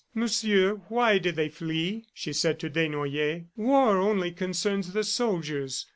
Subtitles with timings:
[0.15, 3.43] "Monsieur, why do they flee?" she said to Desnoyers.
[3.55, 5.85] "War only concerns the soldiers.